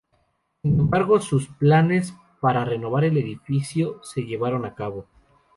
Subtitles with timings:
[0.63, 5.05] Sin embargo sus planes para renovar el edificio no se llevaron a cabo.